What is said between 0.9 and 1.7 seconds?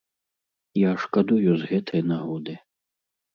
шкадую з